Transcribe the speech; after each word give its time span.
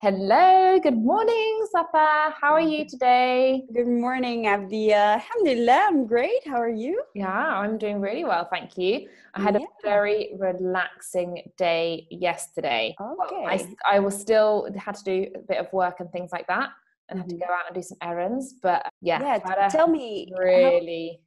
Hello, 0.00 0.78
good 0.78 0.96
morning, 0.96 1.66
Safa. 1.72 2.32
How 2.40 2.52
are 2.52 2.60
you 2.60 2.86
today? 2.88 3.64
Good 3.74 3.88
morning, 3.88 4.44
Abdia. 4.44 5.14
Alhamdulillah, 5.18 5.86
I'm 5.88 6.06
great. 6.06 6.46
How 6.46 6.54
are 6.60 6.68
you? 6.70 7.02
Yeah, 7.16 7.26
I'm 7.26 7.78
doing 7.78 8.00
really 8.00 8.22
well, 8.22 8.46
thank 8.48 8.78
you. 8.78 9.08
I 9.34 9.40
had 9.42 9.56
Yeah. 9.56 9.66
a 9.66 9.82
very 9.82 10.36
relaxing 10.38 11.42
day 11.56 12.06
yesterday. 12.12 12.94
Well, 13.00 13.28
I, 13.48 13.66
I 13.84 13.98
was 13.98 14.16
still 14.16 14.68
had 14.76 14.94
to 14.94 15.04
do 15.04 15.26
a 15.34 15.40
bit 15.40 15.58
of 15.58 15.72
work 15.72 15.98
and 15.98 16.08
things 16.12 16.30
like 16.30 16.46
that, 16.46 16.70
and 17.08 17.18
had 17.18 17.28
to 17.30 17.34
Mhm. 17.34 17.40
go 17.40 17.52
out 17.52 17.66
and 17.66 17.74
do 17.74 17.82
some 17.82 17.98
errands. 18.00 18.54
But 18.62 18.88
yeah, 19.00 19.18
Yeah, 19.20 19.68
tell 19.68 19.88
me, 19.88 20.28
how, 20.32 20.38
really, 20.44 21.20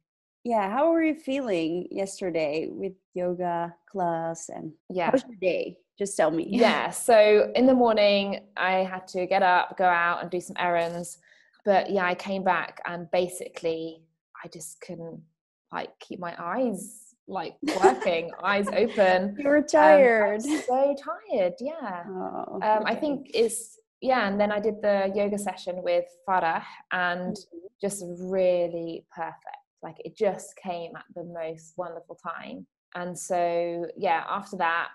yeah, 0.44 0.70
how 0.70 0.90
were 0.90 1.02
you 1.02 1.14
feeling 1.14 1.86
yesterday 1.90 2.68
with 2.70 2.92
yoga 3.14 3.74
class 3.90 4.48
and 4.48 4.72
yeah. 4.90 5.06
how 5.06 5.12
was 5.12 5.24
your 5.28 5.36
day? 5.40 5.78
Just 5.98 6.16
tell 6.16 6.30
me. 6.30 6.46
yeah 6.50 6.90
so 6.90 7.52
in 7.54 7.66
the 7.66 7.74
morning 7.74 8.40
i 8.56 8.76
had 8.92 9.06
to 9.06 9.26
get 9.26 9.42
up 9.42 9.76
go 9.76 9.84
out 9.84 10.22
and 10.22 10.30
do 10.30 10.40
some 10.40 10.56
errands 10.58 11.18
but 11.64 11.90
yeah 11.90 12.04
i 12.06 12.14
came 12.14 12.42
back 12.42 12.80
and 12.86 13.08
basically 13.12 14.02
i 14.42 14.48
just 14.48 14.80
couldn't 14.80 15.20
like 15.70 15.90
keep 16.00 16.18
my 16.18 16.34
eyes 16.38 17.14
like 17.28 17.54
working 17.80 18.30
eyes 18.42 18.66
open 18.82 19.36
You 19.38 19.48
were 19.48 19.58
Um, 19.58 19.64
tired. 19.66 20.36
was 20.42 20.64
so 20.66 20.96
tired 21.10 21.54
yeah 21.60 22.04
Oh, 22.08 22.58
um, 22.62 22.82
i 22.86 22.94
think 22.96 23.30
it's 23.34 23.78
yeah 24.00 24.26
and 24.26 24.40
then 24.40 24.50
i 24.50 24.58
did 24.58 24.80
the 24.82 25.12
yoga 25.14 25.38
session 25.38 25.82
with 25.82 26.06
farah 26.26 26.64
and 26.90 27.36
Mhm. 27.36 27.68
just 27.80 28.02
really 28.18 29.04
perfect 29.14 29.61
like 29.82 29.96
it 30.04 30.16
just 30.16 30.54
came 30.56 30.94
at 30.96 31.04
the 31.14 31.24
most 31.24 31.74
wonderful 31.76 32.16
time 32.16 32.66
and 32.94 33.18
so 33.18 33.86
yeah 33.96 34.24
after 34.28 34.56
that 34.56 34.88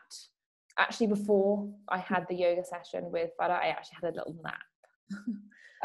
actually 0.77 1.07
before 1.07 1.67
i 1.89 1.97
had 1.97 2.25
the 2.29 2.35
yoga 2.35 2.63
session 2.63 3.11
with 3.11 3.31
farah 3.39 3.59
i 3.59 3.67
actually 3.67 3.97
had 4.01 4.13
a 4.13 4.17
little 4.17 4.35
nap 4.43 4.61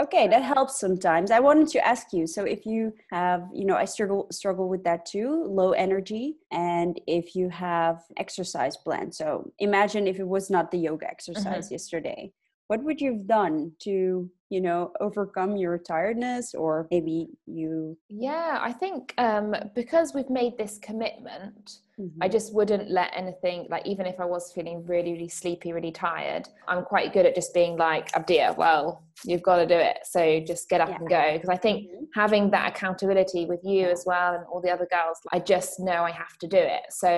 Okay, 0.00 0.26
that 0.26 0.42
helps 0.42 0.80
sometimes. 0.80 1.30
I 1.30 1.40
wanted 1.40 1.68
to 1.68 1.86
ask 1.86 2.14
you. 2.14 2.26
So, 2.26 2.44
if 2.44 2.64
you 2.64 2.94
have, 3.10 3.46
you 3.52 3.66
know, 3.66 3.76
I 3.76 3.84
struggle 3.84 4.26
struggle 4.30 4.68
with 4.68 4.82
that 4.84 5.04
too, 5.04 5.44
low 5.46 5.72
energy, 5.72 6.36
and 6.50 6.98
if 7.06 7.36
you 7.36 7.50
have 7.50 8.02
exercise 8.16 8.76
plan. 8.76 9.12
So, 9.12 9.52
imagine 9.58 10.06
if 10.06 10.18
it 10.18 10.26
was 10.26 10.48
not 10.48 10.70
the 10.70 10.78
yoga 10.78 11.04
mm-hmm. 11.04 11.12
exercise 11.12 11.70
yesterday, 11.70 12.32
what 12.68 12.82
would 12.84 13.02
you 13.02 13.12
have 13.12 13.26
done 13.26 13.72
to, 13.80 14.30
you 14.52 14.60
know, 14.60 14.92
overcome 15.00 15.56
your 15.56 15.78
tiredness, 15.78 16.52
or 16.54 16.86
maybe 16.90 17.28
you? 17.46 17.96
yeah 18.10 18.58
i 18.60 18.72
think 18.82 19.14
um, 19.26 19.54
because 19.74 20.12
we've 20.14 20.28
made 20.42 20.54
this 20.58 20.74
commitment 20.88 21.78
I 22.24 22.28
Mhm. 22.28 22.32
just 22.36 22.48
wouldn't 22.56 22.86
let 22.98 23.10
anything 23.22 23.58
like 23.74 23.86
even 23.92 24.06
if 24.12 24.18
I 24.18 24.24
was 24.34 24.44
feeling 24.54 24.78
really 24.92 25.12
really 25.16 25.28
sleepy 25.40 25.70
really 25.78 25.92
tired 25.92 26.44
I'm 26.70 26.82
quite 26.92 27.12
good 27.14 27.26
at 27.26 27.34
just 27.40 27.52
being 27.60 27.74
like 27.88 28.06
Abdia 28.18 28.48
well 28.62 28.86
you've 29.28 29.42
got 29.50 29.56
to 29.62 29.66
do 29.74 29.78
it 29.90 29.98
so 30.14 30.20
just 30.52 30.64
get 30.72 30.80
up 30.84 30.88
Yeah. 30.92 30.98
and 31.00 31.08
go 31.18 31.24
because 31.34 31.52
I 31.56 31.60
think 31.64 31.78
Mhm. 31.90 32.06
having 32.22 32.44
that 32.54 32.66
accountability 32.72 33.42
with 33.52 33.62
you 33.72 33.82
Yeah. 33.86 33.94
as 33.96 34.02
well 34.10 34.30
and 34.36 34.44
all 34.50 34.60
the 34.66 34.72
other 34.76 34.88
girls 34.96 35.16
I 35.36 35.38
just 35.54 35.72
know 35.88 36.00
I 36.10 36.12
have 36.22 36.34
to 36.42 36.46
do 36.58 36.62
it 36.76 36.84
so 37.02 37.10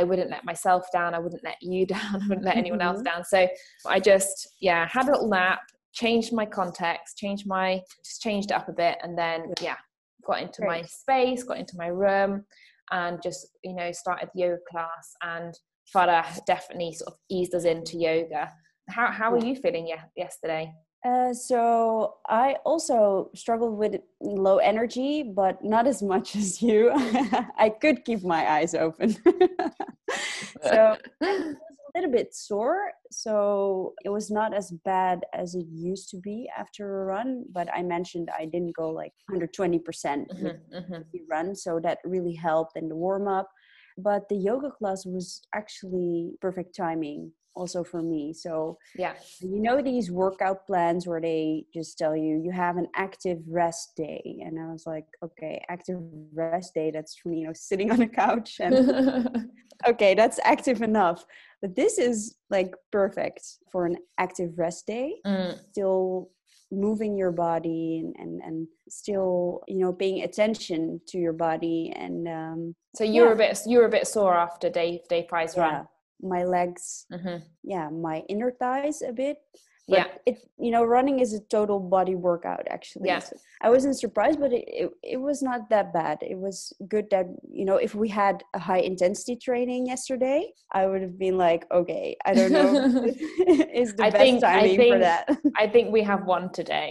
I 0.00 0.02
wouldn't 0.08 0.30
let 0.36 0.44
myself 0.52 0.82
down 0.98 1.08
I 1.18 1.20
wouldn't 1.24 1.44
let 1.50 1.60
you 1.72 1.80
down 1.94 2.12
I 2.22 2.26
wouldn't 2.28 2.46
let 2.50 2.56
anyone 2.64 2.80
else 2.88 3.00
Mhm. 3.00 3.08
down 3.10 3.22
so 3.34 3.40
I 3.96 3.98
just 4.12 4.36
yeah 4.68 4.82
had 4.96 5.06
a 5.08 5.12
little 5.12 5.28
nap 5.28 5.60
changed 5.92 6.32
my 6.32 6.46
context 6.46 7.16
changed 7.18 7.46
my 7.46 7.80
just 8.04 8.22
changed 8.22 8.50
it 8.50 8.54
up 8.54 8.68
a 8.68 8.72
bit 8.72 8.98
and 9.02 9.16
then 9.18 9.52
yeah 9.60 9.76
got 10.26 10.40
into 10.40 10.64
my 10.64 10.82
space 10.82 11.42
got 11.42 11.56
into 11.58 11.76
my 11.76 11.86
room 11.88 12.44
and 12.92 13.20
just 13.22 13.48
you 13.64 13.74
know 13.74 13.90
started 13.92 14.28
the 14.34 14.40
yoga 14.40 14.58
class 14.70 15.14
and 15.22 15.54
Farah 15.94 16.44
definitely 16.46 16.92
sort 16.92 17.08
of 17.08 17.18
eased 17.28 17.52
us 17.54 17.64
into 17.64 17.96
yoga. 17.98 18.52
How 18.88 19.10
how 19.10 19.32
are 19.32 19.38
Yeah. 19.38 19.44
you 19.46 19.56
feeling 19.56 19.88
ye- 19.88 19.96
yesterday? 20.16 20.72
Uh, 21.04 21.32
so 21.32 22.18
I 22.28 22.56
also 22.64 23.30
struggled 23.34 23.76
with 23.76 23.96
low 24.20 24.58
energy, 24.58 25.22
but 25.24 25.64
not 25.64 25.86
as 25.88 26.02
much 26.02 26.36
as 26.42 26.62
you. 26.62 26.92
I 26.94 27.70
could 27.80 28.04
keep 28.04 28.22
my 28.22 28.48
eyes 28.48 28.74
open. 28.74 29.10
so 30.62 30.96
it 31.02 31.10
was 31.20 31.56
a 31.56 31.98
little 31.98 32.10
bit 32.12 32.34
sore. 32.34 32.92
So 33.10 33.94
it 34.04 34.10
was 34.10 34.30
not 34.30 34.54
as 34.54 34.70
bad 34.84 35.24
as 35.34 35.54
it 35.54 35.66
used 35.70 36.10
to 36.10 36.16
be 36.18 36.48
after 36.56 37.02
a 37.02 37.04
run. 37.06 37.44
But 37.52 37.68
I 37.74 37.82
mentioned 37.82 38.28
I 38.36 38.44
didn't 38.46 38.76
go 38.76 38.90
like 38.90 39.12
120% 39.30 40.28
with 40.38 40.54
Mhm, 40.54 40.88
mhm. 40.90 41.04
the 41.12 41.20
run, 41.30 41.54
so 41.56 41.80
that 41.80 41.98
really 42.04 42.34
helped 42.34 42.76
in 42.76 42.88
the 42.88 42.96
warm 42.96 43.26
up. 43.28 43.50
But 43.98 44.28
the 44.28 44.36
yoga 44.36 44.70
class 44.70 45.04
was 45.04 45.42
actually 45.54 46.32
perfect 46.40 46.74
timing 46.76 47.32
also 47.54 47.82
for 47.84 48.00
me. 48.02 48.32
So 48.32 48.78
Yeah, 48.94 49.14
you 49.40 49.60
know 49.60 49.82
these 49.82 50.10
workout 50.10 50.66
plans 50.66 51.06
where 51.06 51.20
they 51.20 51.64
just 51.74 51.96
tell 51.98 52.16
you 52.16 52.40
you 52.44 52.52
have 52.52 52.76
an 52.76 52.86
active 52.94 53.38
rest 53.48 53.92
day 53.96 54.38
and 54.44 54.58
i 54.60 54.70
was 54.70 54.84
like 54.86 55.06
okay 55.22 55.62
active 55.68 55.98
rest 56.32 56.74
day 56.74 56.90
that's 56.90 57.16
for 57.16 57.30
me 57.30 57.40
you 57.40 57.46
know 57.46 57.52
sitting 57.54 57.90
on 57.90 58.02
a 58.02 58.08
couch 58.08 58.56
and 58.60 58.76
okay 59.88 60.14
that's 60.14 60.38
active 60.44 60.82
enough 60.82 61.24
but 61.62 61.76
this 61.76 61.98
is 61.98 62.34
like 62.50 62.74
perfect 62.90 63.42
for 63.70 63.86
an 63.86 63.96
active 64.18 64.50
rest 64.58 64.86
day 64.86 65.14
Mm, 65.26 65.58
still 65.72 66.30
moving 66.72 67.16
your 67.16 67.32
body 67.32 67.98
and 68.00 68.14
and, 68.22 68.40
and 68.46 68.68
still 68.88 69.62
you 69.68 69.78
know 69.82 69.92
paying 69.92 70.22
attention 70.22 71.00
to 71.08 71.18
your 71.18 71.32
body 71.48 71.92
and 72.04 72.28
um 72.28 72.74
So 72.96 73.04
you're 73.04 73.28
Yeah. 73.28 73.32
a 73.34 73.36
bit 73.36 73.58
you 73.66 73.78
were 73.78 73.86
a 73.92 73.96
bit 73.98 74.06
sore 74.06 74.34
after 74.46 74.70
day 74.70 75.02
day 75.08 75.26
five's 75.30 75.56
yeah 75.56 75.62
run. 75.62 75.88
my 76.34 76.42
legs 76.44 77.06
hmm 77.12 77.38
yeah 77.74 77.88
my 77.90 78.16
inner 78.28 78.52
thighs 78.62 79.02
a 79.02 79.12
bit 79.12 79.36
but 79.90 79.98
Yeah. 79.98 80.06
it 80.30 80.36
you 80.64 80.70
know 80.74 80.84
running 80.96 81.16
is 81.24 81.30
a 81.34 81.40
total 81.56 81.78
body 81.96 82.14
workout 82.28 82.64
actually 82.76 83.08
Yeah. 83.12 83.18
So 83.28 83.36
i 83.66 83.68
wasn't 83.74 83.96
surprised 84.04 84.38
but 84.44 84.52
it, 84.58 84.64
it, 84.82 84.88
it 85.14 85.20
was 85.28 85.38
not 85.48 85.60
that 85.72 85.86
bad 86.00 86.16
it 86.32 86.38
was 86.46 86.56
good 86.92 87.06
that 87.14 87.26
you 87.58 87.64
know 87.68 87.76
if 87.86 87.92
we 88.02 88.08
had 88.22 88.36
a 88.58 88.60
high 88.68 88.82
intensity 88.92 89.34
training 89.46 89.82
yesterday 89.94 90.40
i 90.78 90.86
would 90.88 91.02
have 91.06 91.16
been 91.26 91.36
like 91.46 91.62
okay 91.80 92.04
i 92.28 92.30
don't 92.38 92.52
know 92.58 92.70
is 93.82 93.90
the 93.98 94.04
I 94.06 94.10
best 94.10 94.22
think- 94.24 94.44
I 94.44 94.54
timing 94.60 94.76
for 94.76 94.82
think- 94.98 95.06
that 95.08 95.22
I 95.62 95.66
think 95.74 95.84
we 95.96 96.02
have 96.10 96.22
one 96.36 96.46
today. 96.60 96.90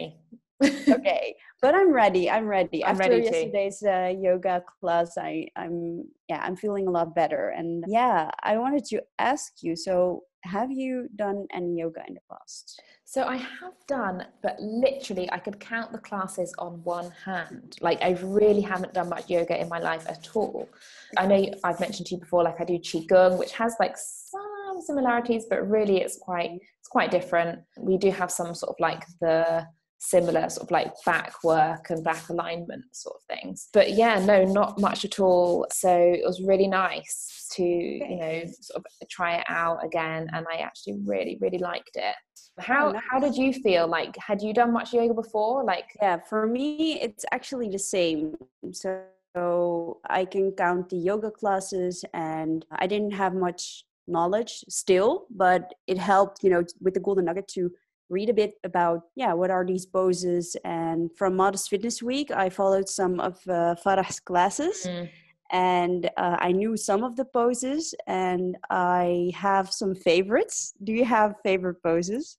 okay 0.97 1.25
but 1.63 1.71
i'm 1.79 1.91
ready 2.03 2.23
i'm 2.35 2.45
ready 2.57 2.79
I'm 2.83 2.91
after 2.99 3.09
ready 3.15 3.23
yesterday's 3.23 3.81
uh, 3.81 4.11
yoga 4.27 4.55
class 4.81 5.17
i 5.17 5.47
i'm 5.55 6.03
yeah 6.27 6.41
i'm 6.45 6.57
feeling 6.63 6.85
a 6.87 6.91
lot 6.91 7.15
better 7.15 7.43
and 7.59 7.85
yeah 7.87 8.29
i 8.43 8.57
wanted 8.57 8.83
to 8.91 8.97
ask 9.31 9.47
you 9.65 9.73
so 9.87 10.23
have 10.43 10.71
you 10.71 11.09
done 11.15 11.45
any 11.53 11.75
yoga 11.77 12.01
in 12.07 12.13
the 12.13 12.21
past 12.29 12.81
So 13.05 13.23
I 13.23 13.37
have 13.37 13.73
done, 13.87 14.25
but 14.41 14.57
literally 14.59 15.29
I 15.31 15.39
could 15.39 15.59
count 15.59 15.91
the 15.91 15.97
classes 15.97 16.53
on 16.57 16.83
one 16.83 17.11
hand. 17.25 17.77
Like 17.81 18.01
I 18.01 18.11
really 18.21 18.61
haven't 18.61 18.93
done 18.93 19.09
much 19.09 19.29
yoga 19.29 19.59
in 19.59 19.67
my 19.67 19.79
life 19.79 20.05
at 20.07 20.29
all. 20.35 20.69
I 21.17 21.25
know 21.27 21.51
I've 21.63 21.79
mentioned 21.79 22.07
to 22.07 22.15
you 22.15 22.21
before, 22.21 22.43
like 22.43 22.61
I 22.61 22.65
do 22.65 22.77
qigong, 22.79 23.37
which 23.37 23.51
has 23.53 23.75
like 23.79 23.95
some 23.97 24.81
similarities, 24.85 25.45
but 25.49 25.67
really 25.69 26.01
it's 26.01 26.17
quite 26.17 26.51
mm-hmm. 26.51 26.79
it's 26.79 26.87
quite 26.89 27.11
different. 27.11 27.59
We 27.77 27.97
do 27.97 28.11
have 28.11 28.31
some 28.31 28.53
sort 28.53 28.69
of 28.69 28.75
like 28.79 29.03
the 29.19 29.67
similar 29.99 30.49
sort 30.49 30.65
of 30.65 30.71
like 30.71 30.93
back 31.05 31.43
work 31.43 31.89
and 31.89 32.03
back 32.03 32.29
alignment 32.29 32.85
sort 32.93 33.17
of 33.17 33.37
things. 33.37 33.67
But 33.73 33.93
yeah, 33.93 34.23
no, 34.23 34.45
not 34.45 34.79
much 34.79 35.05
at 35.05 35.19
all. 35.19 35.67
So 35.71 35.89
it 35.91 36.23
was 36.25 36.41
really 36.41 36.67
nice 36.67 37.47
to 37.53 37.63
you 37.63 38.15
know 38.15 38.43
sort 38.61 38.77
of 38.77 39.09
try 39.09 39.35
it 39.35 39.45
out 39.47 39.83
again, 39.85 40.29
and 40.33 40.45
I 40.51 40.57
actually 40.57 40.97
really 41.05 41.37
really 41.41 41.59
liked 41.59 41.95
it. 41.95 42.15
How 42.59 42.91
nice. 42.91 43.03
how 43.09 43.19
did 43.19 43.35
you 43.35 43.53
feel? 43.53 43.87
Like, 43.87 44.15
had 44.17 44.41
you 44.41 44.53
done 44.53 44.73
much 44.73 44.93
yoga 44.93 45.13
before? 45.13 45.63
Like, 45.63 45.85
Yeah, 46.01 46.17
for 46.17 46.47
me, 46.47 46.99
it's 47.01 47.25
actually 47.31 47.69
the 47.69 47.79
same. 47.79 48.35
So 48.71 49.99
I 50.09 50.25
can 50.25 50.51
count 50.53 50.89
the 50.89 50.97
yoga 50.97 51.31
classes, 51.31 52.03
and 52.13 52.65
I 52.71 52.87
didn't 52.87 53.11
have 53.11 53.33
much 53.33 53.85
knowledge 54.07 54.65
still, 54.67 55.25
but 55.29 55.71
it 55.87 55.97
helped, 55.97 56.43
you 56.43 56.49
know, 56.49 56.63
with 56.81 56.95
the 56.95 56.99
Golden 56.99 57.25
Nugget 57.25 57.47
to 57.49 57.71
read 58.09 58.29
a 58.29 58.33
bit 58.33 58.53
about, 58.63 59.01
yeah, 59.15 59.33
what 59.33 59.51
are 59.51 59.65
these 59.65 59.85
poses. 59.85 60.55
And 60.65 61.09
from 61.17 61.35
Modest 61.35 61.69
Fitness 61.69 62.01
Week, 62.01 62.31
I 62.31 62.49
followed 62.49 62.89
some 62.89 63.19
of 63.19 63.35
uh, 63.47 63.75
Farah's 63.85 64.19
classes. 64.19 64.85
mm, 64.87 65.09
And 65.51 66.09
uh, 66.17 66.37
I 66.39 66.51
knew 66.51 66.75
some 66.77 67.03
of 67.03 67.15
the 67.15 67.25
poses, 67.25 67.93
and 68.07 68.57
I 68.69 69.31
have 69.35 69.71
some 69.71 69.95
favorites. 69.95 70.73
Do 70.83 70.91
you 70.93 71.05
have 71.05 71.35
favorite 71.43 71.81
poses? 71.83 72.37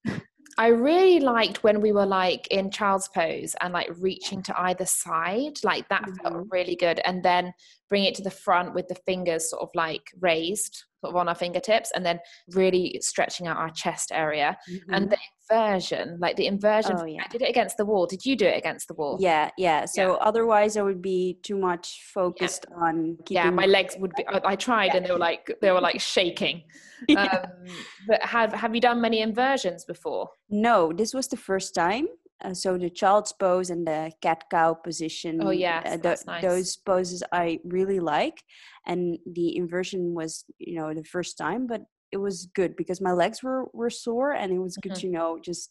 I 0.58 0.68
really 0.68 1.20
liked 1.20 1.62
when 1.62 1.80
we 1.80 1.92
were 1.92 2.06
like 2.06 2.46
in 2.48 2.70
child's 2.70 3.08
pose 3.08 3.54
and 3.60 3.72
like 3.72 3.88
reaching 3.98 4.42
to 4.42 4.60
either 4.60 4.84
side. 4.84 5.54
Like 5.64 5.88
that 5.88 6.04
felt 6.22 6.34
Mhm. 6.34 6.46
really 6.50 6.76
good. 6.76 7.00
And 7.04 7.22
then 7.22 7.52
bring 7.90 8.04
it 8.04 8.14
to 8.14 8.22
the 8.22 8.30
front 8.30 8.72
with 8.72 8.88
the 8.88 8.94
fingers 8.94 9.50
sort 9.50 9.62
of 9.62 9.68
like 9.74 10.10
raised, 10.20 10.84
sort 11.00 11.12
of 11.12 11.16
on 11.16 11.28
our 11.28 11.34
fingertips, 11.34 11.90
and 11.94 12.06
then 12.06 12.20
really 12.52 12.96
stretching 13.02 13.48
out 13.48 13.56
our 13.58 13.68
chest 13.70 14.12
area. 14.14 14.56
Mm-hmm. 14.70 14.94
And 14.94 15.10
the 15.10 15.18
inversion, 15.50 16.16
like 16.20 16.36
the 16.36 16.46
inversion. 16.46 16.96
Oh, 16.98 17.04
yeah. 17.04 17.24
I 17.24 17.28
did 17.28 17.42
it 17.42 17.50
against 17.50 17.76
the 17.76 17.84
wall. 17.84 18.06
Did 18.06 18.24
you 18.24 18.36
do 18.36 18.46
it 18.46 18.56
against 18.56 18.86
the 18.88 18.94
wall? 18.94 19.18
Yeah, 19.20 19.50
yeah. 19.58 19.84
So 19.84 20.14
otherwise, 20.14 20.76
I 20.76 20.82
would 20.82 21.02
be 21.02 21.38
too 21.42 21.58
much 21.58 22.00
focused 22.14 22.64
on 22.74 23.16
keeping. 23.26 23.44
Yeah, 23.44 23.50
my 23.50 23.66
legs 23.66 23.96
would 23.98 24.12
be. 24.16 24.24
I, 24.28 24.40
I 24.44 24.56
tried, 24.56 24.86
Yeah. 24.86 24.96
and 24.98 25.06
they 25.06 25.10
were 25.10 25.18
like 25.18 25.50
they 25.60 25.72
were 25.72 25.80
like 25.80 26.00
shaking. 26.00 26.62
Yeah. 27.08 27.44
Um, 27.44 27.74
but 28.06 28.22
have 28.22 28.52
have 28.52 28.74
you 28.74 28.80
done 28.82 29.00
many 29.00 29.22
inversions 29.22 29.86
before? 29.86 30.28
No, 30.50 30.92
this 30.92 31.14
was 31.14 31.28
the 31.28 31.36
first 31.38 31.74
time. 31.74 32.08
Uh, 32.42 32.54
so 32.54 32.78
the 32.78 32.90
child's 32.90 33.32
pose 33.32 33.70
and 33.70 33.86
the 33.86 34.10
cat 34.22 34.44
cow 34.50 34.74
position. 34.74 35.40
Oh, 35.42 35.50
yeah 35.50 35.82
uh, 35.86 35.96
that's 36.02 36.26
nice. 36.26 36.42
Those 36.42 36.76
poses 36.76 37.22
I 37.32 37.60
really 37.64 38.00
like, 38.00 38.42
and 38.86 39.18
the 39.26 39.56
inversion 39.56 40.14
was 40.14 40.44
you 40.58 40.74
know 40.76 40.94
the 40.94 41.04
first 41.04 41.36
time, 41.36 41.66
but 41.66 41.82
it 42.12 42.16
was 42.16 42.46
good 42.54 42.76
because 42.76 43.00
my 43.00 43.12
legs 43.12 43.42
were 43.42 43.66
were 43.72 43.90
sore, 43.90 44.32
and 44.32 44.52
it 44.52 44.58
was 44.58 44.76
good 44.76 44.92
Mhm. 44.92 45.00
to 45.00 45.06
you 45.06 45.12
know 45.12 45.38
just 45.38 45.70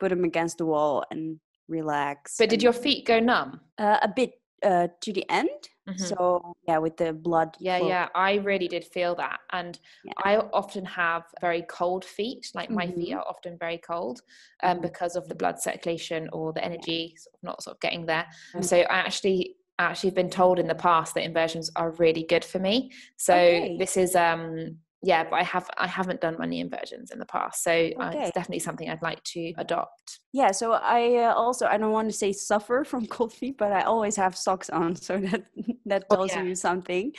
put 0.00 0.10
them 0.10 0.24
against 0.24 0.58
the 0.58 0.66
wall 0.66 1.04
and 1.10 1.40
relax. 1.68 2.36
But 2.38 2.50
did 2.50 2.62
your 2.62 2.72
feet 2.74 3.06
go 3.06 3.18
numb? 3.20 3.60
uh, 3.78 3.98
a 4.02 4.08
bit 4.08 4.32
uh, 4.62 4.88
to 5.00 5.12
the 5.12 5.28
end? 5.30 5.68
Mhm. 5.88 5.98
So 5.98 6.54
yeah, 6.68 6.78
with 6.78 6.96
the 6.96 7.12
blood. 7.12 7.56
Yeah, 7.58 7.78
flow. 7.78 7.88
yeah, 7.88 8.08
I 8.14 8.34
really 8.36 8.68
did 8.68 8.84
feel 8.84 9.14
that. 9.16 9.40
And 9.50 9.78
Yeah. 10.04 10.12
I 10.24 10.36
often 10.52 10.84
have 10.84 11.24
very 11.40 11.62
cold 11.62 12.04
feet, 12.04 12.50
like 12.54 12.70
my 12.70 12.86
feet 12.86 13.10
Mhm. 13.10 13.16
are 13.18 13.24
often 13.28 13.58
very 13.58 13.78
cold 13.78 14.20
um, 14.62 14.78
Mhm. 14.78 14.82
because 14.82 15.16
of 15.16 15.28
the 15.28 15.34
blood 15.34 15.58
circulation 15.60 16.28
or 16.32 16.52
the 16.52 16.64
energy 16.64 17.16
sort 17.16 17.34
of 17.34 17.42
not 17.42 17.62
sort 17.62 17.76
of 17.76 17.80
getting 17.80 18.06
there. 18.06 18.26
Mm. 18.54 18.64
So 18.64 18.76
I 18.78 18.98
actually 19.06 19.56
actually 19.78 20.10
have 20.10 20.14
been 20.14 20.30
told 20.30 20.58
in 20.58 20.68
the 20.68 20.74
past 20.76 21.14
that 21.14 21.24
inversions 21.24 21.70
are 21.74 21.90
really 21.92 22.22
good 22.24 22.44
for 22.44 22.58
me. 22.60 22.92
So 23.16 23.34
Okay. 23.34 23.76
this 23.78 23.96
is 23.96 24.14
um 24.14 24.78
yeah, 25.02 25.24
but 25.24 25.34
I 25.34 25.42
have 25.42 25.68
I 25.76 25.86
haven't 25.86 26.20
done 26.20 26.36
money 26.38 26.60
inversions 26.60 27.10
in 27.10 27.18
the 27.18 27.26
past. 27.26 27.64
So 27.64 27.70
uh, 27.72 28.10
it's 28.14 28.30
definitely 28.32 28.60
something 28.60 28.88
I'd 28.88 29.02
like 29.02 29.22
to 29.24 29.52
adopt. 29.58 30.20
Yeah, 30.32 30.52
so 30.52 30.72
I 30.72 31.16
uh, 31.16 31.34
also 31.34 31.66
I 31.66 31.76
don't 31.76 31.92
want 31.92 32.08
to 32.10 32.16
say 32.16 32.32
suffer 32.32 32.84
from 32.84 33.06
cold 33.06 33.32
feet, 33.32 33.58
but 33.58 33.72
I 33.72 33.82
always 33.82 34.16
have 34.16 34.36
socks 34.36 34.70
on, 34.70 34.94
so 34.96 35.18
that 35.18 35.42
that 35.86 36.04
Oh, 36.10 36.16
tells 36.16 36.30
yeah. 36.30 36.44
you 36.44 36.54
something. 36.54 37.12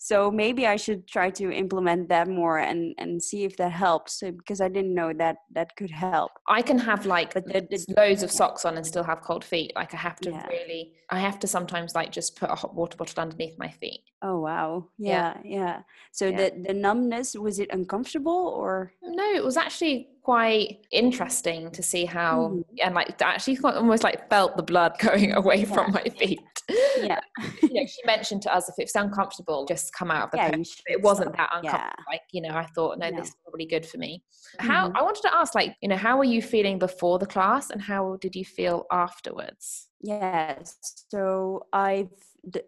So 0.00 0.30
maybe 0.30 0.64
I 0.66 0.76
should 0.76 1.08
try 1.08 1.28
to 1.30 1.50
implement 1.52 2.08
that 2.08 2.28
more 2.28 2.58
and 2.58 2.94
and 2.98 3.20
see 3.22 3.44
if 3.44 3.56
that 3.56 3.72
helps 3.72 4.22
uh, 4.22 4.30
because 4.30 4.60
I 4.60 4.68
didn't 4.68 4.94
know 4.94 5.12
that 5.14 5.36
that 5.56 5.74
could 5.76 5.90
help. 5.90 6.30
I 6.46 6.62
can 6.62 6.78
have 6.78 7.04
like 7.04 7.34
But 7.34 7.46
the- 7.46 7.66
the- 7.68 7.94
loads 7.96 8.22
of 8.22 8.30
socks 8.30 8.64
on 8.64 8.76
and 8.76 8.86
still 8.86 9.02
have 9.02 9.20
cold 9.22 9.44
feet. 9.44 9.72
Like 9.74 9.92
I 9.94 9.96
have 9.98 10.20
to 10.20 10.30
Yeah. 10.30 10.46
really, 10.46 10.92
I 11.10 11.18
have 11.18 11.38
to 11.40 11.46
sometimes 11.48 11.94
like 11.96 12.12
just 12.12 12.36
put 12.40 12.48
a 12.50 12.54
hot 12.54 12.74
water 12.74 12.96
bottle 12.96 13.20
underneath 13.22 13.58
my 13.58 13.70
feet. 13.80 14.02
Oh 14.22 14.38
wow, 14.40 14.88
Yeah. 14.98 15.34
yeah, 15.44 15.56
yeah. 15.58 15.76
So 16.12 16.24
Yeah. 16.28 16.36
the 16.40 16.46
the 16.68 16.74
numbness 16.74 17.34
was 17.34 17.58
it 17.58 17.68
uncomfortable 17.72 18.40
or? 18.60 18.92
No, 19.02 19.24
it 19.38 19.44
was 19.44 19.56
actually 19.56 20.08
quite 20.28 20.84
interesting 20.90 21.70
to 21.70 21.82
see 21.82 22.04
how, 22.04 22.48
Mhm. 22.48 22.64
and 22.84 22.94
like 22.94 23.22
actually 23.22 23.56
quite 23.56 23.76
almost 23.76 24.04
like 24.04 24.28
felt 24.28 24.58
the 24.58 24.62
blood 24.62 24.92
going 25.08 25.32
away 25.32 25.64
from 25.64 25.90
my 25.92 26.02
feet. 26.18 26.38
Yeah, 26.98 27.18
you 27.62 27.72
know, 27.72 27.86
she 27.86 28.02
mentioned 28.04 28.42
to 28.42 28.54
us 28.54 28.68
if 28.68 28.74
it's 28.76 28.94
uncomfortable, 28.94 29.64
just 29.64 29.94
come 29.94 30.10
out 30.10 30.24
of 30.26 30.30
the 30.32 30.36
yeah. 30.36 30.50
It 30.94 31.00
wasn't 31.00 31.28
stop. 31.34 31.36
that 31.38 31.50
uncomfortable. 31.56 31.94
Yeah. 32.06 32.12
Like, 32.12 32.20
you 32.32 32.42
know, 32.42 32.54
I 32.54 32.66
thought, 32.74 32.98
no, 32.98 33.08
No. 33.08 33.16
this 33.16 33.28
is 33.28 33.36
probably 33.42 33.64
good 33.64 33.86
for 33.86 33.96
me. 33.96 34.22
How 34.58 34.88
Mhm. 34.90 34.96
I 34.98 35.02
wanted 35.02 35.22
to 35.22 35.34
ask, 35.34 35.54
like, 35.54 35.74
you 35.80 35.88
know, 35.88 35.96
how 35.96 36.18
were 36.18 36.24
you 36.24 36.42
feeling 36.42 36.78
before 36.78 37.18
the 37.18 37.26
class 37.26 37.70
and 37.70 37.80
how 37.80 38.16
did 38.20 38.36
you 38.36 38.44
feel 38.44 38.84
afterwards? 38.92 39.87
Yes. 40.00 40.76
So 41.10 41.66
I've 41.72 42.10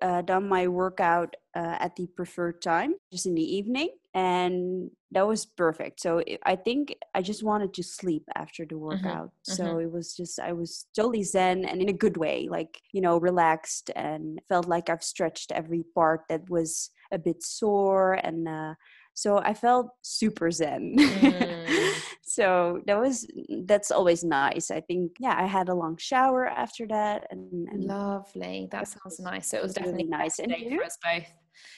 uh, 0.03 0.23
done 0.23 0.49
my 0.49 0.67
workout 0.67 1.37
uh, 1.55 1.77
at 1.79 1.95
the 1.97 2.07
preferred 2.09 2.61
time, 2.61 2.95
just 3.13 3.27
in 3.27 3.35
the 3.35 3.57
evening, 3.57 3.91
and 4.15 4.91
that 5.13 5.27
was 5.27 5.47
perfect. 5.47 6.01
So 6.01 6.21
i 6.21 6.39
I 6.45 6.57
think 6.57 6.97
I 7.15 7.23
just 7.23 7.43
wanted 7.45 7.73
to 7.75 7.83
sleep 7.85 8.25
after 8.35 8.67
the 8.67 8.79
workout. 8.79 9.31
So 9.43 9.79
it 9.79 9.91
was 9.93 10.17
just 10.17 10.41
I 10.41 10.53
was 10.53 10.87
totally 10.97 11.23
zen 11.23 11.65
and 11.65 11.81
in 11.81 11.89
a 11.89 11.93
good 12.05 12.17
way, 12.17 12.49
like 12.51 12.81
you 12.93 13.01
know, 13.01 13.19
relaxed 13.19 13.91
and 13.95 14.41
felt 14.49 14.67
like 14.67 14.91
I've 14.91 15.05
stretched 15.05 15.53
every 15.53 15.85
part 15.95 16.23
that 16.29 16.51
was 16.51 16.91
a 17.13 17.19
bit 17.19 17.43
sore, 17.45 18.15
and 18.15 18.49
uh, 18.49 18.75
so 19.21 19.37
I 19.37 19.53
felt 19.53 19.89
super 20.01 20.51
zen. 20.51 20.95
Mm. 20.97 21.93
so 22.23 22.81
that 22.87 22.99
was 22.99 23.27
that's 23.67 23.91
always 23.91 24.25
nice. 24.25 24.71
I 24.71 24.81
think 24.81 25.13
yeah, 25.21 25.37
I 25.39 25.45
had 25.45 25.69
a 25.69 25.75
long 25.75 25.99
shower 25.99 26.47
after 26.47 26.87
that, 26.87 27.27
and, 27.31 27.69
and 27.69 27.85
Lovely. 27.85 28.67
That 28.73 28.89
sounds 28.89 29.21
nice. 29.21 29.51
So 29.51 29.59
it 29.59 29.63
was 29.63 29.75
was 29.75 29.85
really 29.85 30.05
definitely 30.05 30.19
nice. 30.19 30.39
And 30.39 30.53
you? 30.53 30.79
for 30.79 30.85
us 30.85 30.97
both. 31.05 31.27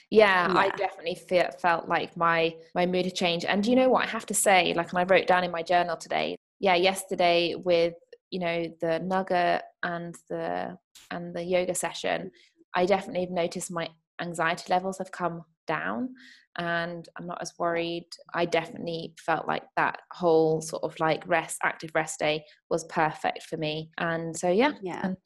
Yeah, 0.08 0.54
I 0.56 0.68
definitely 0.68 1.16
feel, 1.16 1.48
felt 1.60 1.88
like 1.88 2.16
my 2.16 2.54
my 2.76 2.86
mood 2.86 3.06
had 3.06 3.16
changed. 3.16 3.46
And 3.46 3.66
you 3.66 3.74
know 3.74 3.88
what 3.88 4.04
I 4.04 4.08
have 4.08 4.26
to 4.26 4.34
say? 4.34 4.72
Like, 4.74 4.90
and 4.90 5.00
I 5.00 5.02
wrote 5.02 5.26
down 5.26 5.42
in 5.42 5.50
my 5.50 5.64
journal 5.64 5.96
today. 5.96 6.36
Yeah, 6.60 6.76
yesterday 6.76 7.56
with 7.56 7.94
you 8.30 8.38
know 8.38 8.72
the 8.80 9.00
nugget 9.00 9.62
and 9.82 10.14
the 10.30 10.78
and 11.10 11.34
the 11.34 11.42
yoga 11.42 11.74
session, 11.74 12.30
I 12.72 12.86
definitely 12.86 13.22
have 13.22 13.30
noticed 13.30 13.72
my 13.72 13.88
anxiety 14.20 14.66
levels 14.68 14.98
have 14.98 15.10
come 15.10 15.42
down 15.66 16.10
and 16.58 17.08
I'm 17.16 17.26
not 17.26 17.38
as 17.40 17.52
worried. 17.58 18.06
I 18.34 18.44
definitely 18.44 19.14
felt 19.18 19.46
like 19.46 19.64
that 19.76 20.00
whole 20.12 20.60
sort 20.60 20.82
of 20.84 20.98
like 21.00 21.26
rest, 21.26 21.58
active 21.62 21.90
rest 21.94 22.18
day 22.18 22.44
was 22.70 22.84
perfect 22.84 23.42
for 23.44 23.56
me. 23.56 23.90
And 23.98 24.36
so, 24.36 24.50
yeah, 24.50 24.72
yeah, 24.82 25.00
and 25.04 25.16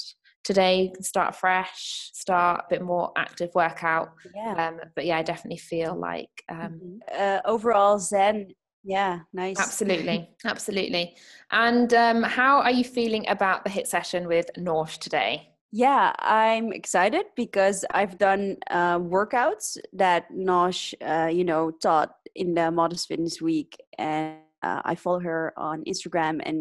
today 0.47 0.83
you 0.83 0.91
can 0.93 1.03
start 1.03 1.35
fresh 1.35 2.11
start 2.15 2.61
a 2.61 2.69
bit 2.71 2.81
more 2.81 3.11
active 3.19 3.51
workout 3.57 4.13
yeah. 4.33 4.69
um 4.69 4.81
but 4.95 5.05
yeah 5.05 5.19
i 5.19 5.23
definitely 5.23 5.59
feel 5.59 5.99
like 5.99 6.31
um 6.49 6.81
Mhm. 6.81 6.99
uh, 7.19 7.41
overall 7.45 7.99
zen 7.99 8.55
yeah 8.85 9.21
nice 9.33 9.59
absolutely 9.59 10.31
absolutely 10.45 11.17
and 11.51 11.93
um 11.95 12.23
how 12.23 12.61
are 12.61 12.71
you 12.71 12.85
feeling 12.85 13.29
about 13.29 13.65
the 13.65 13.71
HIIT 13.71 13.89
session 13.89 14.29
with 14.29 14.47
Nosh 14.57 14.99
today 14.99 15.51
yeah 15.77 16.13
i'm 16.21 16.73
excited 16.73 17.27
because 17.37 17.85
i've 17.93 18.17
done 18.17 18.57
uh, 18.71 18.99
workouts 18.99 19.77
that 19.93 20.23
nosh 20.33 20.95
uh, 21.13 21.29
you 21.39 21.45
know 21.45 21.71
taught 21.83 22.13
in 22.35 22.55
the 22.55 22.71
modest 22.71 23.09
fitness 23.09 23.43
week 23.43 23.77
and 23.99 24.37
uh, 24.63 24.81
i 24.91 24.95
follow 24.95 25.21
her 25.21 25.53
on 25.59 25.85
instagram 25.85 26.41
and 26.49 26.59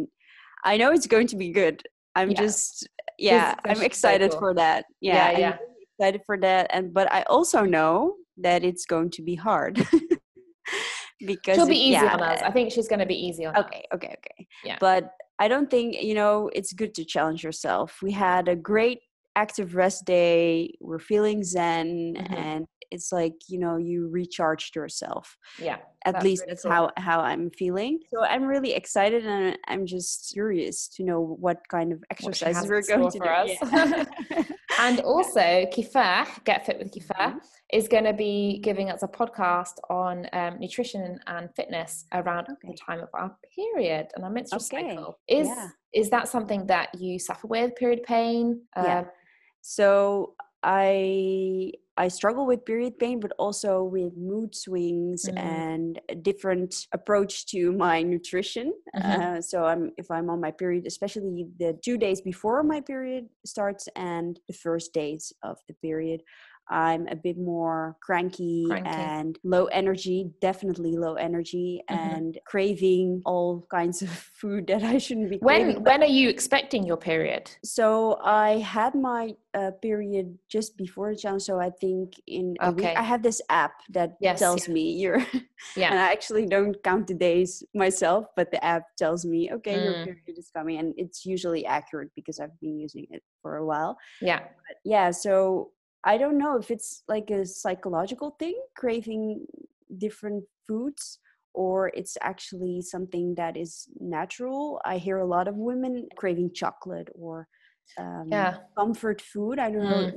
i 0.65 0.75
know 0.75 0.91
it's 0.91 1.07
going 1.07 1.27
to 1.27 1.37
be 1.37 1.49
good 1.61 1.81
i'm 2.17 2.29
Yeah. 2.31 2.41
just 2.45 2.89
yeah 3.17 3.55
i'm 3.65 3.77
so 3.77 3.83
excited 3.89 4.31
cool. 4.31 4.39
for 4.39 4.53
that 4.55 4.83
yeah, 4.99 5.15
Yeah, 5.15 5.27
I'm 5.35 5.39
yeah. 5.39 5.57
really 5.63 5.85
excited 5.91 6.21
for 6.25 6.37
that 6.47 6.63
and 6.75 6.93
but 6.93 7.07
i 7.17 7.21
also 7.35 7.59
know 7.63 8.15
that 8.47 8.65
it's 8.69 8.85
going 8.85 9.11
to 9.11 9.21
be 9.21 9.35
hard 9.35 9.75
because 11.31 11.55
she'll 11.55 11.67
be 11.79 11.85
easy 11.89 12.03
yeah, 12.03 12.15
on 12.15 12.21
us 12.21 12.41
i 12.41 12.51
think 12.51 12.65
she's 12.75 12.89
going 12.91 12.99
to 12.99 13.05
be 13.15 13.19
easy 13.27 13.45
on 13.45 13.55
us 13.55 13.63
okay 13.65 13.83
okay 13.95 14.13
okay 14.19 14.47
Yeah. 14.65 14.77
but 14.81 15.03
i 15.39 15.47
don't 15.47 15.69
think 15.69 16.01
you 16.01 16.13
know 16.13 16.49
it's 16.53 16.73
good 16.73 16.93
to 16.93 17.03
challenge 17.05 17.43
yourself 17.43 17.99
we 18.01 18.11
had 18.11 18.47
a 18.47 18.55
great 18.55 18.99
active 19.35 19.75
rest 19.75 20.05
day 20.05 20.73
we're 20.79 20.99
feeling 20.99 21.43
zen 21.43 22.15
Mhm. 22.15 22.37
and 22.37 22.67
it's 22.91 23.11
like 23.11 23.33
you 23.47 23.59
know 23.59 23.77
you 23.77 24.07
recharged 24.09 24.75
yourself 24.75 25.37
yeah 25.59 25.77
at 26.05 26.21
least 26.23 26.41
really 26.41 26.51
that's 26.51 26.63
cool. 26.63 26.71
how 26.71 26.91
how 26.97 27.19
i'm 27.19 27.49
feeling 27.51 27.99
so 28.13 28.23
i'm 28.23 28.43
really 28.43 28.73
excited 28.73 29.25
and 29.25 29.57
i'm 29.67 29.85
just 29.85 30.31
curious 30.33 30.87
to 30.87 31.03
know 31.03 31.19
what 31.39 31.59
kind 31.69 31.91
of 31.91 32.03
exercises 32.11 32.67
we're 32.69 32.81
going 32.81 33.09
to 33.11 33.17
for 33.17 33.23
do 33.25 33.29
us. 33.29 33.49
Yeah. 34.29 34.43
and 34.79 34.99
also 35.01 35.39
Kifar, 35.73 36.27
Get 36.43 36.65
Fit 36.65 36.77
with 36.79 36.91
Kifar, 36.93 37.33
Mhm. 37.33 37.39
is 37.71 37.87
going 37.87 38.03
to 38.03 38.13
be 38.13 38.59
giving 38.59 38.89
us 38.91 39.03
a 39.03 39.07
podcast 39.07 39.75
on 39.89 40.27
um, 40.33 40.59
nutrition 40.59 41.17
and 41.27 41.49
fitness 41.55 42.05
around 42.13 42.45
Okay. 42.51 42.67
the 42.71 42.77
time 42.77 42.99
of 42.99 43.09
our 43.13 43.35
period 43.55 44.07
and 44.15 44.23
our 44.25 44.29
menstrual 44.29 44.61
Okay, 44.61 44.89
cycle. 44.89 45.17
Is 45.27 45.47
yeah. 45.47 45.69
is 45.93 46.09
that 46.09 46.27
something 46.27 46.67
that 46.67 46.89
you 46.99 47.17
suffer 47.19 47.47
with? 47.47 47.75
Period 47.77 48.03
pain? 48.03 48.61
Yeah. 48.75 48.99
Um, 48.99 49.05
So 49.61 50.35
I 50.61 51.71
I 51.97 52.09
struggle 52.09 52.45
with 52.45 52.65
period 52.65 52.99
pain, 52.99 53.19
but 53.21 53.31
also 53.39 53.83
with 53.83 54.13
mood 54.17 54.53
swings 54.53 55.25
Mm. 55.29 55.37
and 55.37 56.01
a 56.09 56.15
different 56.15 56.87
approach 56.91 57.45
to 57.47 57.71
my 57.71 58.03
nutrition. 58.03 58.73
Mhm. 58.95 59.21
Uh, 59.37 59.41
so 59.41 59.63
I'm 59.65 59.91
if 59.97 60.11
I'm 60.11 60.29
on 60.29 60.39
my 60.41 60.51
period, 60.51 60.85
especially 60.87 61.47
the 61.57 61.77
two 61.85 61.97
days 61.97 62.21
before 62.21 62.63
my 62.63 62.81
period 62.81 63.29
starts 63.45 63.87
and 63.95 64.39
the 64.47 64.53
first 64.53 64.93
days 64.93 65.33
of 65.43 65.57
the 65.67 65.73
period. 65.75 66.21
I'm 66.69 67.07
a 67.07 67.15
bit 67.15 67.37
more 67.37 67.95
cranky, 68.01 68.65
Cranky. 68.67 68.89
and 68.89 69.37
low 69.43 69.65
energy, 69.65 70.31
definitely 70.41 70.95
low 70.97 71.15
energy, 71.15 71.81
Mhm. 71.89 71.95
and 72.17 72.39
craving 72.45 73.21
all 73.25 73.65
kinds 73.69 74.01
of 74.01 74.09
food 74.41 74.67
that 74.67 74.83
I 74.83 74.97
shouldn't 74.97 75.29
be 75.29 75.37
When 75.37 75.61
craving. 75.61 75.83
when 75.83 76.01
are 76.03 76.07
you 76.19 76.29
expecting 76.29 76.83
your 76.85 76.97
period? 76.97 77.51
So 77.63 78.17
I 78.23 78.57
had 78.59 78.95
my 78.95 79.35
uh, 79.53 79.71
period 79.81 80.37
just 80.49 80.75
before 80.77 81.11
the 81.13 81.17
challenge. 81.17 81.43
So 81.43 81.59
I 81.59 81.69
think 81.69 82.19
in 82.27 82.55
a 82.59 82.71
week 82.71 82.85
I 82.97 83.03
have 83.03 83.21
this 83.23 83.41
app 83.49 83.73
that 83.91 84.17
Yes, 84.19 84.39
tells 84.39 84.67
me 84.67 84.91
you're. 85.01 85.23
Yeah. 85.77 85.89
and 85.91 85.99
I 85.99 86.11
actually 86.11 86.45
don't 86.45 86.75
count 86.83 87.07
the 87.07 87.13
days 87.13 87.63
myself, 87.73 88.25
but 88.35 88.51
the 88.51 88.63
app 88.63 88.83
tells 88.97 89.25
me, 89.25 89.51
okay, 89.53 89.81
your 89.83 89.93
Mm. 89.93 90.03
period 90.03 90.37
is 90.37 90.49
coming, 90.55 90.77
and 90.79 90.93
it's 90.97 91.25
usually 91.25 91.65
accurate 91.65 92.11
because 92.15 92.39
I've 92.39 92.57
been 92.59 92.77
using 92.79 93.07
it 93.09 93.23
for 93.41 93.57
a 93.57 93.65
while. 93.65 93.97
Yeah. 94.21 94.39
But 94.39 94.77
yeah, 94.83 95.11
so 95.11 95.71
I 96.05 96.17
don't 96.17 96.37
know 96.37 96.57
if 96.57 96.69
it's 96.69 97.03
like 97.07 97.31
a 97.31 97.45
psychological 97.45 98.35
thing, 98.37 98.55
craving 98.77 99.45
different 99.97 100.43
foods, 100.67 101.19
or 101.53 101.91
it's 101.95 102.17
actually 102.21 102.81
something 102.81 103.33
that 103.35 103.57
is 103.57 103.87
natural. 103.99 104.79
I 104.85 104.97
hear 104.97 105.17
a 105.17 105.25
lot 105.25 105.47
of 105.47 105.55
women 105.55 106.07
craving 106.15 106.51
chocolate 106.53 107.09
or 107.15 107.47
um, 107.97 108.27
yeah 108.31 108.55
comfort 108.77 109.21
food. 109.21 109.57
I 109.57 109.71
don't 109.71 109.89
know. 109.89 110.11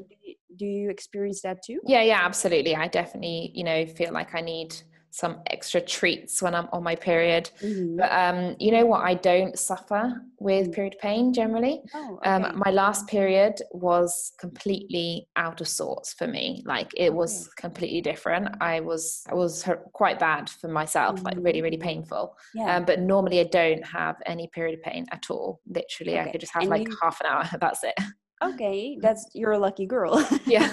Do 0.57 0.67
you 0.67 0.91
experience 0.91 1.41
that 1.43 1.63
too? 1.65 1.81
yeah 1.87 2.03
yeah 2.03 2.21
absolutely 2.23 2.75
i 2.75 2.89
definitely 2.89 3.53
you 3.55 3.63
know 3.63 3.87
feel 3.87 4.13
like 4.13 4.35
i 4.35 4.41
need 4.41 4.75
some 5.11 5.41
extra 5.49 5.81
treats 5.81 6.43
when 6.43 6.55
i'm 6.55 6.69
on 6.73 6.83
my 6.83 6.95
period. 6.95 7.51
Mhm. 7.63 7.97
but 7.99 8.11
um 8.13 8.57
you 8.59 8.71
know 8.73 8.87
what? 8.87 9.03
I 9.05 9.15
don't 9.15 9.59
suffer 9.59 10.03
with 10.39 10.69
Mm. 10.69 10.75
period 10.75 10.97
pain 11.01 11.33
generally. 11.33 11.83
Oh, 11.95 12.19
um 12.25 12.43
my 12.65 12.71
last 12.71 13.07
period 13.09 13.55
was 13.73 14.33
completely 14.39 15.29
out 15.37 15.61
of 15.61 15.69
sorts 15.69 16.13
for 16.13 16.27
me. 16.27 16.63
Like 16.67 16.91
it 16.97 17.13
was 17.13 17.49
completely 17.57 18.01
different. 18.01 18.49
I 18.61 18.81
was 18.81 19.25
i 19.31 19.35
was 19.35 19.69
quite 19.93 20.19
bad 20.19 20.49
for 20.51 20.69
myself 20.69 21.23
like 21.23 21.37
really 21.39 21.63
really 21.63 21.79
painful. 21.79 22.37
Yeah. 22.55 22.77
um 22.77 22.85
but 22.85 23.01
normally 23.01 23.41
i 23.41 23.45
don't 23.45 23.85
have 23.87 24.17
any 24.27 24.47
period 24.49 24.83
pain 24.83 25.07
at 25.11 25.25
all. 25.31 25.61
Literally 25.67 26.19
i 26.19 26.31
could 26.31 26.41
just 26.41 26.53
have 26.55 26.63
And 26.63 26.71
like 26.71 26.87
you- 26.89 26.97
half 27.03 27.21
an 27.21 27.27
hour. 27.31 27.45
That's 27.61 27.83
it 27.85 27.95
okay, 28.43 28.99
that's 29.01 29.27
you're 29.35 29.53
a 29.53 29.59
lucky 29.59 29.87
girl. 29.87 30.27
yeah 30.47 30.69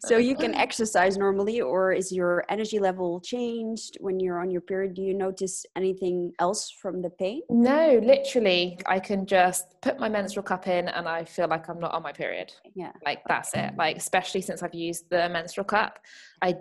so 0.00 0.16
you 0.16 0.36
can 0.36 0.54
exercise 0.54 1.16
normally 1.16 1.60
or 1.60 1.92
is 1.92 2.12
your 2.12 2.44
energy 2.48 2.78
level 2.78 3.20
changed 3.20 3.96
when 4.00 4.20
you're 4.20 4.40
on 4.40 4.50
your 4.50 4.60
period 4.60 4.94
do 4.94 5.02
you 5.02 5.14
notice 5.14 5.64
anything 5.76 6.32
else 6.38 6.70
from 6.70 7.02
the 7.02 7.10
pain 7.10 7.40
No, 7.50 8.00
literally, 8.02 8.78
I 8.86 8.98
can 9.00 9.26
just 9.26 9.80
put 9.80 9.98
my 9.98 10.08
menstrual 10.08 10.42
cup 10.42 10.66
in 10.68 10.88
and 10.88 11.08
I 11.08 11.24
feel 11.24 11.48
like 11.48 11.68
I'm 11.68 11.80
not 11.80 11.92
on 11.94 12.02
my 12.02 12.12
period. 12.12 12.52
yeah 12.74 12.92
Like, 13.04 13.20
that's 13.26 13.54
it. 13.54 13.72
Like, 13.76 13.96
especially 13.96 14.40
since 14.40 14.62
I've 14.62 14.74
used 14.74 15.10
the 15.10 15.28
menstrual 15.28 15.64
cup, 15.64 15.98
I 16.42 16.56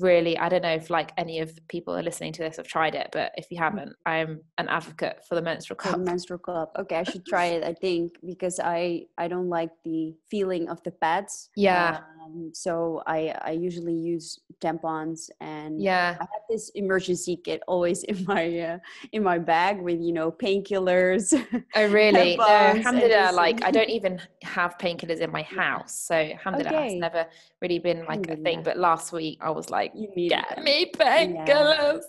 really, 0.00 0.38
I 0.38 0.48
don't 0.48 0.62
know 0.62 0.74
if 0.74 0.90
like 0.90 1.12
any 1.16 1.40
of 1.40 1.58
people 1.68 1.96
are 1.96 2.02
listening 2.02 2.32
to 2.34 2.42
this 2.42 2.56
have 2.56 2.66
tried 2.66 2.94
it, 2.94 3.08
but 3.12 3.32
if 3.36 3.46
you 3.50 3.58
haven't, 3.58 3.94
I'm 4.06 4.40
an 4.58 4.68
advocate 4.68 5.24
for 5.26 5.34
the 5.34 5.42
menstrual 5.42 5.78
for 5.82 5.90
the 5.92 5.96
cup. 5.98 6.06
menstrual 6.06 6.38
cup 6.38 6.72
okay 6.78 6.96
i 6.96 7.02
should 7.02 7.24
try 7.32 7.46
it 7.46 7.62
i 7.64 7.72
think 7.72 8.12
because 8.26 8.60
i 8.60 9.02
i 9.18 9.26
don't 9.28 9.48
like 9.48 9.69
the 9.84 10.14
feeling 10.30 10.68
of 10.68 10.82
the 10.82 10.90
pads 10.90 11.50
Yeah. 11.56 11.98
Um, 11.98 12.19
um, 12.22 12.50
so 12.52 13.02
i 13.06 13.34
i 13.42 13.50
usually 13.50 13.94
use 13.94 14.40
tampons 14.60 15.30
and 15.40 15.80
Yeah. 15.80 16.16
I 16.20 16.24
have 16.34 16.44
this 16.50 16.68
emergency 16.74 17.36
kit 17.46 17.62
always 17.66 18.02
in 18.12 18.24
my 18.26 18.44
uh, 18.68 18.78
in 19.12 19.22
my 19.22 19.38
bag 19.38 19.80
with 19.80 19.98
you 20.06 20.12
know 20.12 20.30
painkillers. 20.30 21.32
Oh, 21.78 21.86
really? 21.88 22.36
No, 22.36 22.44
alhamdulillah, 22.46 23.32
like, 23.32 23.64
I 23.64 23.70
don't 23.70 23.88
even 23.88 24.20
have 24.42 24.76
painkillers 24.78 25.20
in 25.20 25.30
my 25.32 25.42
house. 25.42 25.92
So, 26.08 26.14
alhamdulillah, 26.14 26.84
it's 26.86 27.00
never 27.08 27.22
really 27.62 27.78
been 27.78 28.04
like 28.12 28.28
a 28.28 28.36
thing. 28.36 28.62
But 28.62 28.76
last 28.76 29.12
week, 29.12 29.38
I 29.40 29.50
was 29.50 29.70
like, 29.70 29.92
you 29.94 30.08
need 30.14 30.30
get 30.30 30.56
them. 30.56 30.64
me 30.64 30.90
painkillers. 30.94 32.02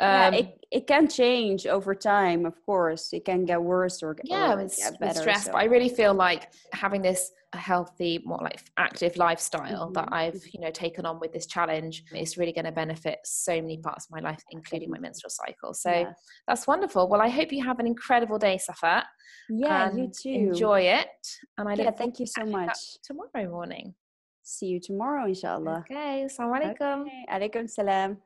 yeah, 0.00 0.26
Um, 0.28 0.34
it, 0.34 0.48
it 0.70 0.86
can 0.86 1.08
change 1.08 1.66
over 1.66 1.94
time, 1.94 2.44
of 2.44 2.56
course. 2.66 3.12
It 3.14 3.24
can 3.24 3.44
get 3.46 3.62
worse 3.62 4.02
or, 4.02 4.12
get- 4.14 4.28
yeah 4.28 4.52
or 4.52 4.56
with, 4.64 4.76
get 4.76 5.00
better. 5.00 5.20
stress 5.20 5.44
so- 5.46 5.52
but 5.52 5.58
i 5.58 5.64
really 5.64 5.88
feel 5.88 6.12
like 6.14 6.42
having 6.72 7.00
this 7.00 7.30
healthy 7.52 8.20
more 8.26 8.40
like 8.42 8.60
active 8.76 9.16
lifestyle 9.54 9.90
that 9.92 10.08
Mhm, 10.08 10.12
i've 10.12 10.40
you 10.52 10.60
know 10.60 10.70
taken 10.70 11.06
on 11.06 11.18
with 11.20 11.32
this 11.32 11.46
challenge 11.46 12.04
is 12.14 12.36
really 12.36 12.52
going 12.52 12.64
to 12.64 12.72
benefit 12.72 13.18
so 13.24 13.52
many 13.60 13.78
parts 13.78 14.06
of 14.06 14.10
my 14.10 14.20
life 14.20 14.42
including 14.50 14.90
my 14.90 14.98
menstrual 14.98 15.30
cycle 15.30 15.74
so 15.74 15.90
yeah, 15.90 16.12
that's 16.46 16.66
wonderful 16.66 17.08
well 17.08 17.20
i 17.20 17.28
hope 17.28 17.52
you 17.52 17.64
have 17.64 17.78
an 17.78 17.86
incredible 17.86 18.38
day 18.38 18.58
safat 18.58 19.04
yeah 19.48 19.90
you 19.94 20.10
too. 20.22 20.32
enjoy 20.32 20.80
it 20.80 21.08
and 21.58 21.68
i 21.68 21.74
Yeah, 21.74 21.84
look 21.86 21.96
thank 21.98 22.20
you 22.20 22.26
so 22.26 22.44
much. 22.44 22.98
tomorrow 23.02 23.50
morning 23.50 23.94
See 24.48 24.66
you 24.66 24.78
tomorrow, 24.80 25.26
inshallah. 25.26 25.82
okay 25.88 26.24
assalamu 26.26 26.54
alaikum 26.60 27.02
Okay, 27.06 27.24
alaikum 27.36 27.68
salam. 27.68 28.18